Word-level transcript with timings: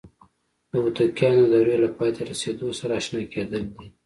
د 0.69 0.71
هوتکیانو 0.83 1.43
د 1.45 1.47
دورې 1.53 1.75
له 1.83 1.89
پای 1.97 2.11
ته 2.15 2.21
رسیدو 2.31 2.67
سره 2.79 2.91
آشنا 2.99 3.21
کېدل 3.33 3.63
دي. 3.75 3.87